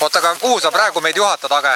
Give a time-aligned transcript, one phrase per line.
[0.00, 1.74] oota, aga kuhu sa praegu meid juhatad, Age?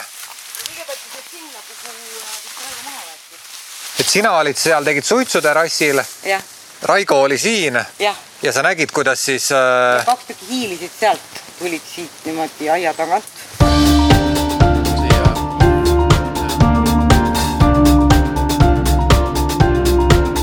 [0.71, 4.01] kõigepealt sa teed sinna, kuhu vist praegu maha võeti.
[4.01, 6.43] et sina olid seal, tegid suitsuterrassil, jah,
[6.83, 11.83] Raigo oli siin jah, ja sa nägid, kuidas siis äh, kaks tükki hiilisid sealt, tulid
[11.95, 13.25] siit niimoodi aia tagant.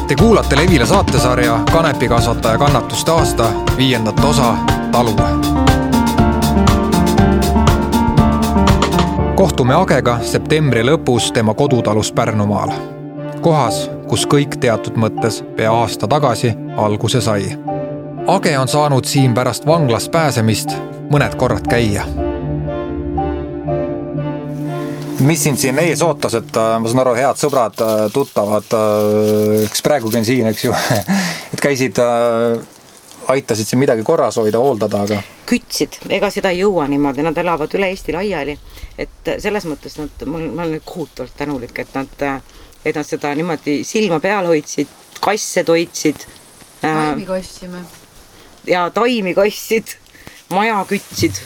[0.07, 4.55] Te kuulate Levila saatesarja Kanepikasvataja kannatuste aasta viiendat osa
[4.91, 5.16] Talu.
[9.38, 12.71] Kohtume Agega septembri lõpus tema kodutalus Pärnumaal.
[13.42, 17.54] kohas, kus kõik teatud mõttes pea aasta tagasi alguse sai.
[18.28, 20.74] Age on saanud siin pärast vanglast pääsemist
[21.14, 22.06] mõned korrad käia
[25.20, 27.78] mis sind siin ees ootas, et äh, ma saan aru, head sõbrad,
[28.14, 28.74] tuttavad,
[29.69, 30.74] kes praegugi on siin, eks ju,
[31.54, 32.02] et käisid,
[33.28, 37.73] aitasid siin midagi korras hoida, hooldada, aga kütsid, ega seda ei jõua niimoodi, nad elavad
[37.78, 38.58] üle Eesti laiali.
[38.98, 42.23] et selles mõttes nad, mul, ma olen kohutavalt tänulik, et nad,
[42.86, 47.84] et nad seda niimoodi silma peal hoidsid, kasse toitsid äh, taimi kostsime.
[48.67, 49.95] ja taimi kostsid,
[50.50, 51.41] maja kütsid.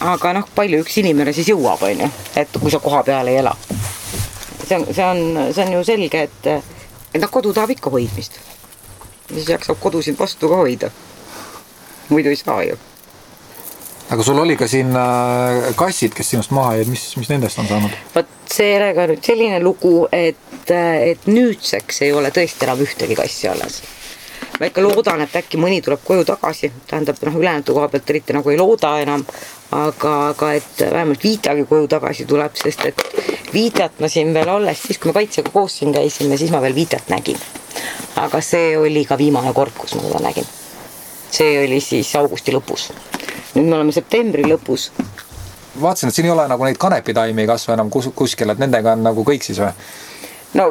[0.00, 3.56] aga noh, palju üks inimene siis jõuab, onju, et kui sa koha peal ei ela.
[4.68, 6.50] see on, see on, see on ju selge, et,
[7.14, 8.38] et noh, kodu tahab ikka hoidmist.
[9.32, 10.90] siis jaksab kodusid vastu ka hoida.
[12.12, 12.78] Muidu ei saa ju
[14.12, 17.68] aga sul oli ka siin äh, kassid, kes sinust maha jäid, mis, mis nendest on
[17.70, 17.96] saanud?
[18.14, 23.80] vot sellega nüüd selline lugu, et, et nüüdseks ei ole tõesti enam ühtegi kassi alles.
[24.60, 28.36] ma ikka loodan, et äkki mõni tuleb koju tagasi, tähendab noh, ülejäänud koha pealt eriti
[28.36, 29.24] nagu ei looda enam,
[29.72, 33.06] aga, aga et vähemalt Viitagi koju tagasi tuleb, sest et
[33.52, 36.76] Viitat ma siin veel alles, siis kui me kaitsega koos siin käisime, siis ma veel
[36.76, 37.40] Viitat nägin.
[38.16, 40.52] aga see oli ka viimane kord, kus ma teda nägin.
[41.32, 42.90] See oli siis augusti lõpus.
[43.54, 44.90] nüüd me oleme septembri lõpus
[45.80, 49.04] vaatasin, et siin ei ole nagu neid kanepitaimi kasva enam kus, kuskil, et nendega on
[49.06, 49.72] nagu kõik siis või?
[50.58, 50.68] no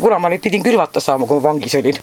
[0.00, 1.98] kuna ma nüüd pidin külvata saama, kui ma vangis olin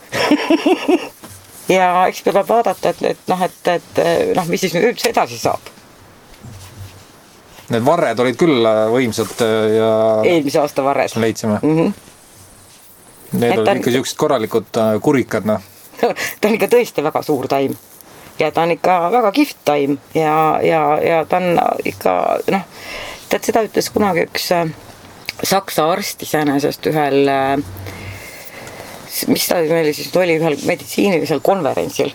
[1.77, 4.03] ja eks tuleb vaadata, et, et noh, et, et
[4.35, 5.71] noh, mis siis nüüd üldse edasi saab.
[7.71, 9.91] Need varred olid küll äh, võimsad äh, ja
[10.27, 11.59] eelmise aasta varres me leidsime.
[11.61, 11.77] mm.
[11.77, 11.93] -hmm.
[13.33, 15.61] Need Et olid on- ikka siuksed korralikud äh, kurikad, noh.
[16.03, 17.77] ta on ikka tõesti väga suur taim
[18.39, 22.15] ja ta on ikka väga kihvt taim ja, ja, ja ta on ikka
[22.51, 22.65] noh,
[23.29, 24.71] tead, seda ütles kunagi üks äh,
[25.43, 27.57] saksa arst iseenesest ühel äh,
[29.27, 32.13] mis ta meil siis oli ühel meditsiinilisel konverentsil,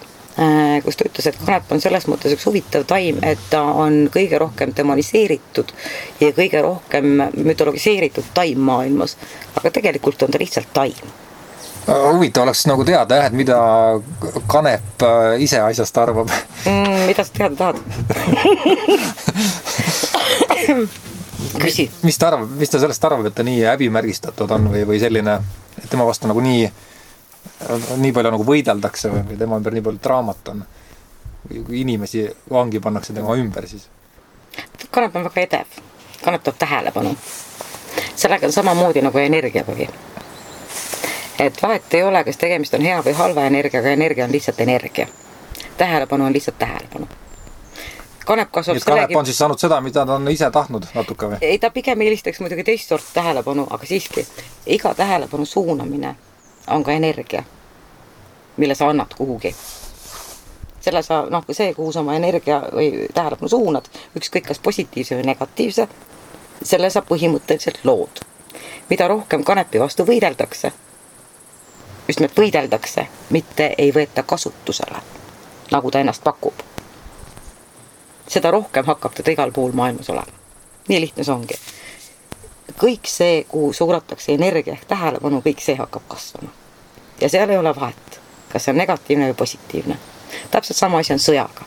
[0.84, 4.40] kus ta ütles, et kanep on selles mõttes üks huvitav taim, et ta on kõige
[4.42, 5.72] rohkem demoniseeritud
[6.20, 9.16] ja kõige rohkem mütologiseeritud taim maailmas.
[9.58, 11.27] aga tegelikult on ta lihtsalt taim
[11.88, 13.58] huvitav oleks nagu teada jah, et mida
[14.46, 16.28] Kanep äh, ise asjast arvab.
[16.64, 17.06] mm,.
[17.08, 17.76] mida sa teada tahad?
[21.62, 21.90] küsi.
[22.02, 25.38] mis ta arvab, mis ta sellest arvab, et ta nii häbimärgistatud on või, või selline,
[25.78, 26.68] et tema vastu nagu nii,
[28.04, 30.64] nii palju nagu võideldakse või, või tema ümber nii palju draamat on.
[31.48, 33.88] kui inimesi vangi pannakse tema ümber, siis
[34.90, 35.78] kanep on väga edev,
[36.24, 37.16] kanep tahab tähelepanu.
[38.16, 39.88] sellega on samamoodi nagu energiagagi.
[41.38, 45.06] Et vahet ei ole, kas tegemist on hea või halva energiaga, energia on lihtsalt energia.
[45.76, 47.08] tähelepanu on lihtsalt tähelepanu.
[48.26, 51.26] kanep kasvab nii et Kanep on siis saanud seda, mida ta on ise tahtnud natuke
[51.26, 51.38] või?
[51.40, 54.26] ei, ta pigem eelistaks muidugi teist sorti tähelepanu, aga siiski
[54.66, 56.16] iga tähelepanu suunamine
[56.70, 57.42] on ka energia,
[58.56, 59.54] mille sa annad kuhugi.
[60.80, 65.26] selle sa noh, see, kuhu sa oma energia või tähelepanu suunad, ükskõik kas positiivse või
[65.26, 65.88] negatiivse,
[66.62, 68.20] selle sa põhimõtteliselt lood.
[68.90, 70.72] mida rohkem kanepi vastu võideldakse,
[72.08, 75.02] just nimelt võideldakse, mitte ei võeta kasutusele,
[75.70, 76.68] nagu ta ennast pakub
[78.28, 80.32] seda rohkem hakkab teda igal pool maailmas olema.
[80.88, 81.58] nii lihtne see ongi.
[82.78, 86.52] kõik see, kuhu suunatakse energia ehk tähelepanu, kõik see hakkab kasvama.
[87.20, 88.20] ja seal ei ole vahet,
[88.52, 89.98] kas see on negatiivne või positiivne.
[90.50, 91.66] täpselt sama asi on sõjaga.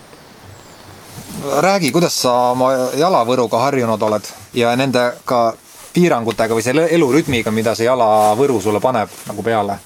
[1.62, 5.54] räägi, kuidas sa oma jalavõruga harjunud oled ja nende ka
[5.94, 9.80] piirangutega või selle elurütmiga, mida see jalavõru sulle paneb nagu peale.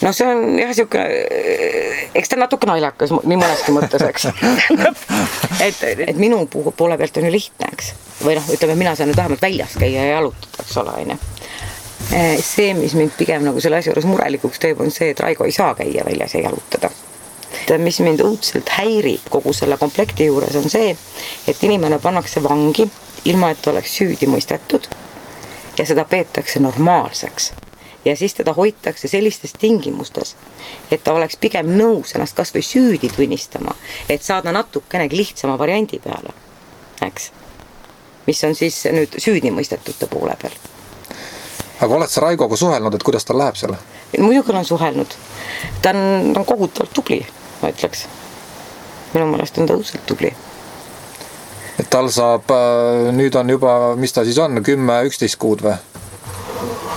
[0.00, 1.02] No see on jah, sihuke,
[2.14, 4.28] eks ta natuke naljakas nii mõneski mõttes, eks.
[5.66, 7.92] et, et minu poole pealt on ju lihtne, eks.
[8.24, 11.18] või noh, ütleme, mina saan nüüd vähemalt väljas käia ja jalutada, eks ole, onju.
[12.44, 15.54] see, mis mind pigem nagu selle asja juures murelikuks teeb, on see, et Raigo ei
[15.54, 16.90] saa käia väljas ja jalutada.
[17.78, 20.96] mis mind õudselt häirib kogu selle komplekti juures, on see,
[21.48, 22.88] et inimene pannakse vangi,
[23.24, 24.88] ilma et oleks süüdi mõistetud
[25.78, 27.52] ja seda peetakse normaalseks
[28.04, 30.36] ja siis teda hoitakse sellistes tingimustes,
[30.90, 33.74] et ta oleks pigem nõus ennast kasvõi süüdi tunnistama,
[34.08, 36.34] et saada natukenegi lihtsama variandi peale,
[37.06, 37.30] eks.
[38.26, 40.54] mis on siis nüüd süüdimõistetute poole peal.
[41.80, 43.76] aga oled sa Raigoga suhelnud, et kuidas tal läheb seal?
[44.18, 45.18] muidugi olen suhelnud,
[45.82, 47.26] ta on, ta on kohutavalt tubli,
[47.62, 48.06] ma ütleks.
[49.14, 50.32] minu meelest on ta õudselt tubli
[51.80, 55.76] et tal saab, äh, nüüd on juba, mis ta siis on, kümme, üksteist kuud või?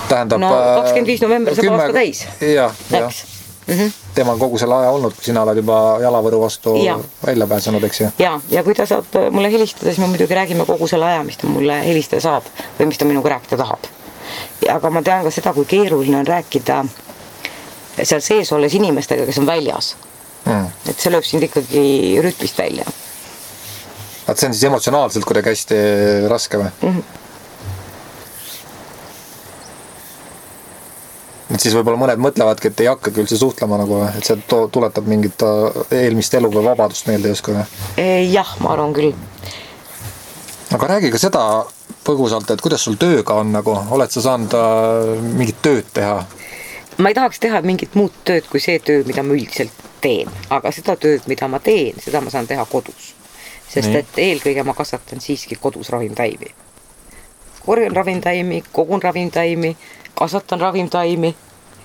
[0.08, 0.40] Tähendab.
[0.40, 2.26] no äh, kakskümmend viis november saab aasta täis.
[2.40, 3.24] jah, jah.
[3.66, 3.92] Mm -hmm.
[4.14, 6.98] tema on kogu selle aja olnud, kui sina oled juba jalavõru vastu ja.
[7.26, 8.08] välja pääsenud, eks ju?
[8.18, 11.36] ja, ja kui ta saab mulle helistada, siis me muidugi räägime kogu selle aja, mis
[11.36, 12.44] ta mulle helistada saab
[12.80, 13.88] või mis ta minuga rääkida tahab.
[14.68, 16.84] aga ma tean ka seda, kui keeruline on rääkida
[18.02, 19.96] seal sees olles inimestega, kes on väljas
[20.44, 20.66] mm..
[20.90, 22.84] et see lööb sind ikkagi rütmist välja.
[24.26, 25.76] vaat see on siis emotsionaalselt kuidagi hästi
[26.28, 26.90] raske või mm?
[26.90, 27.23] -hmm
[31.64, 35.06] et siis võib-olla mõned mõtlevadki, et ei hakkagi üldse suhtlema nagu, et see to-, tuletab
[35.08, 37.64] mingit äh, eelmist elu või vabadust meelde justkui või?
[38.28, 39.14] jah, ma arvan küll.
[40.76, 41.44] aga räägi ka seda
[42.04, 46.20] põgusalt, et kuidas sul tööga on nagu, oled sa saanud äh, mingit tööd teha?
[47.00, 50.68] ma ei tahaks teha mingit muud tööd kui see töö, mida ma üldiselt teen, aga
[50.68, 53.14] seda tööd, mida ma teen, seda ma saan teha kodus.
[53.72, 54.04] sest Nii.
[54.04, 56.52] et eelkõige ma kasvatan siiski kodus ravimtaimi.
[57.64, 59.76] korjan ravimtaimi, kogun ravimtaimi
[60.14, 61.34] kasvatan ravimtaimi,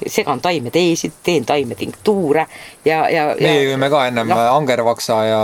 [0.08, 2.46] segan taimeteesid, teen taimetinktuure
[2.86, 3.36] ja, ja, ja.
[3.42, 4.40] meie jõime ka ennem no.
[4.56, 5.42] angervaksa ja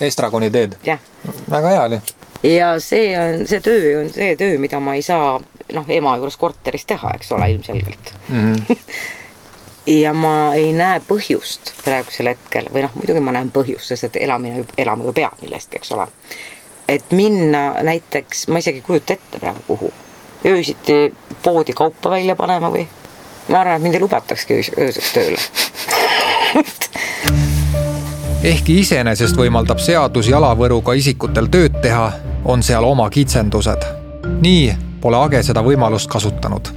[0.00, 0.76] estragoni teed.
[1.50, 2.00] väga hea oli.
[2.42, 5.38] ja see on, see töö on see töö, mida ma ei saa
[5.74, 8.54] noh, ema juures korteris teha, eks ole, ilmselgelt mm.
[8.54, 8.82] -hmm.
[9.86, 14.20] ja ma ei näe põhjust praegusel hetkel või noh, muidugi ma näen põhjust, sest et
[14.20, 16.06] elamine, elama ju peab millestki, eks ole.
[16.88, 19.92] et minna näiteks, ma isegi ei kujuta ette praegu, kuhu
[20.46, 22.86] öösiti poodi kaupa välja panema või?
[23.48, 25.38] ma arvan, et mind ei lubatakski ööseks tööle
[28.42, 32.10] ehkki iseenesest võimaldab seadus jalavõruga isikutel tööd teha,
[32.44, 33.86] on seal oma kitsendused.
[34.40, 36.68] nii pole Age seda võimalust kasutanud.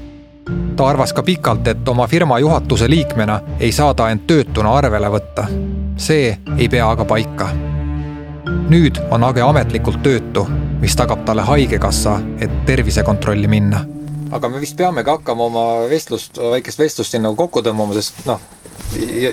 [0.75, 5.07] ta arvas ka pikalt, et oma firma juhatuse liikmena ei saa ta end töötuna arvele
[5.07, 5.47] võtta.
[5.97, 7.49] see ei pea aga paika.
[8.69, 10.47] Nüüd on Age ametlikult töötu
[10.81, 13.85] mis tagab talle Haigekassa, et tervisekontrolli minna.
[14.31, 18.39] aga me vist peamegi hakkama oma vestlust, väikest vestlust siin nagu kokku tõmbama, sest noh,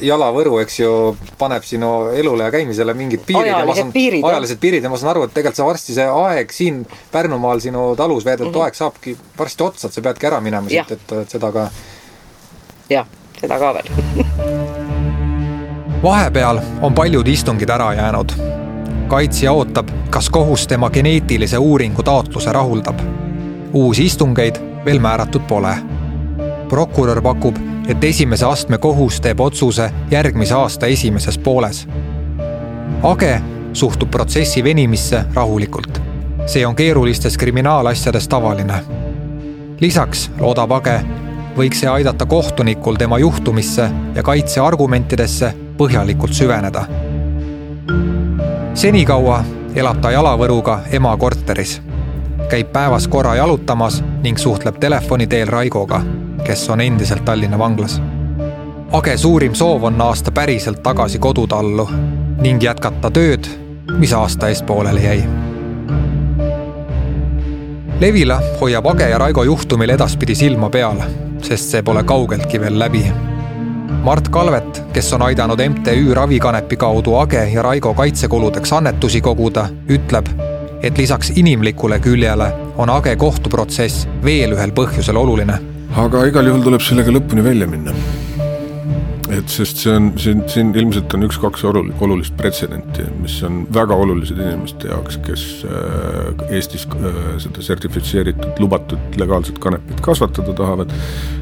[0.03, 0.91] jalavõru, eks ju,
[1.39, 3.55] paneb sinu elule ja käimisele mingid piirid.
[3.55, 4.25] ajalised piirid.
[4.27, 7.95] ajalised piirid ja ma saan aru, et tegelikult see varsti see aeg siin Pärnumaal sinu
[7.97, 8.65] talus veedetud mm -hmm.
[8.65, 11.71] aeg saabki varsti otsa, et sa peadki ära minema siit, et, et seda ka.
[12.91, 13.07] jah,
[13.41, 13.89] seda ka veel
[16.03, 18.68] vahepeal on paljud istungid ära jäänud
[19.09, 22.99] kaitsja ootab, kas kohus tema geneetilise uuringu taotluse rahuldab.
[23.73, 25.77] uusi istungeid veel määratud pole.
[26.69, 27.57] prokurör pakub,
[27.89, 31.89] et esimese astme kohus teeb otsuse järgmise aasta esimeses pooles.
[33.03, 33.41] Age
[33.73, 36.01] suhtub protsessi venimisse rahulikult.
[36.47, 38.85] see on keerulistes kriminaalasjades tavaline.
[39.81, 41.01] lisaks loodab Age,
[41.57, 47.08] võiks see aidata kohtunikul tema juhtumisse ja kaitse argumentidesse põhjalikult süveneda
[48.75, 49.45] senikaua
[49.75, 51.81] elab ta jalavõruga ema korteris.
[52.49, 56.01] käib päevas korra jalutamas ning suhtleb telefoni teel Raigoga,
[56.45, 58.01] kes on endiselt Tallinna vanglas.
[58.93, 61.89] Age suurim soov on naasta päriselt tagasi kodutallu
[62.41, 63.45] ning jätkata tööd,
[63.99, 65.25] mis aasta eest pooleli jäi.
[68.01, 71.03] Levila hoiab Age ja Raigo juhtumil edaspidi silma peal,
[71.43, 73.28] sest see pole kaugeltki veel läbi
[73.89, 80.29] Mart Kalvet, kes on aidanud MTÜ Ravikanepi kaudu Age ja Raigo kaitsekuludeks annetusi koguda, ütleb,
[80.83, 85.59] et lisaks inimlikule küljele on Age kohtuprotsess veel ühel põhjusel oluline.
[85.97, 87.95] aga igal juhul tuleb sellega lõpuni välja minna
[89.35, 93.97] et sest see on, siin, siin ilmselt on üks-kaks olul-, olulist pretsedenti, mis on väga
[94.05, 100.93] olulised inimeste jaoks, kes äh, Eestis äh, seda sertifitseeritud, lubatud legaalset kanepit kasvatada tahavad,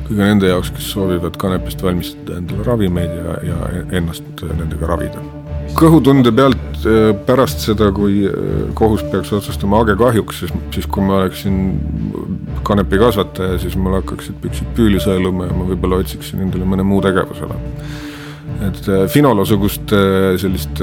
[0.08, 5.45] kui ka nende jaoks, kes soovivad kanepist valmistada endale ravimeid ja, ja ennast nendega ravida
[5.74, 11.04] kõhutunde pealt äh, pärast seda, kui äh, kohus peaks otsustama Age kahjuks, siis, siis kui
[11.04, 16.86] ma oleksin kanepikasvataja, siis mul hakkaksid püksid püüli sõeluma ja ma võib-olla otsiksin endale mõne
[16.86, 17.56] muu tegevusala.
[18.66, 19.92] et äh, finolosugust
[20.40, 20.80] sellist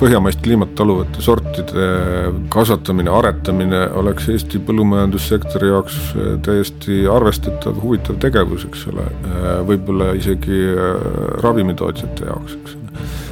[0.00, 1.88] põhjamaist kliimat taluvate sortide
[2.54, 5.98] kasvatamine, aretamine oleks Eesti põllumajandussektori jaoks
[6.46, 9.10] täiesti arvestatav, huvitav tegevus, eks ole,
[9.68, 10.64] võib-olla isegi
[11.44, 12.84] ravimitootjate jaoks, eks ole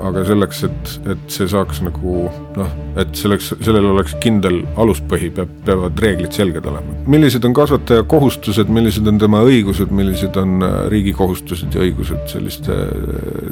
[0.03, 5.53] aga selleks, et, et see saaks nagu noh, et selleks, sellel oleks kindel aluspõhi, peab,
[5.67, 6.97] peavad reeglid selged olema.
[7.13, 12.25] millised on kasvataja kohustused, millised on tema õigused, millised on äh, riigi kohustused ja õigused
[12.33, 12.79] selliste,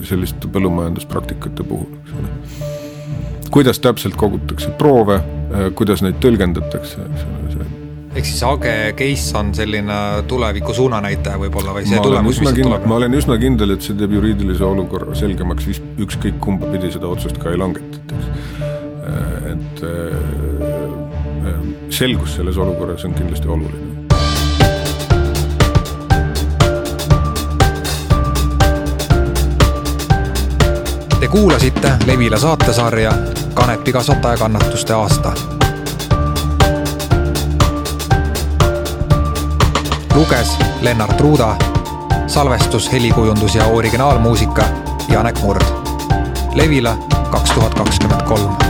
[0.09, 2.33] selliste põllumajanduspraktikate puhul, eks ole.
[3.55, 7.40] kuidas täpselt kogutakse proove, äh, kuidas neid tõlgendatakse, eks ole,
[8.15, 9.99] ehk siis Age case on selline
[10.29, 12.89] tuleviku suunanäitaja võib-olla või see ma tulemus, mis kindel, tuleb?
[12.91, 15.69] ma olen üsna kindel, et see teeb juriidilise olukorra selgemaks,
[16.01, 18.27] ükskõik kumba pidi seda otsust ka ei langetataks.
[19.11, 20.19] Äh, et äh,
[21.53, 21.63] äh,
[21.95, 23.89] selgus selles olukorras on kindlasti oluline.
[31.21, 33.13] Te kuulasite Levila saatesarja
[33.55, 35.35] Kanepikasvataja kannatuste aasta
[40.21, 41.57] luges Lennart Ruuda,
[42.27, 44.65] salvestus, helikujundus ja originaalmuusika
[45.09, 45.65] Janek Murd.
[46.55, 46.97] Levila
[47.31, 48.70] kaks tuhat kakskümmend kolm